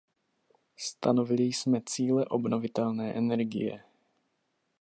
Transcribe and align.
Stanovili 0.77 1.43
jsme 1.43 1.81
cíle 1.85 2.25
obnovitelné 2.25 3.13
energie. 3.13 3.83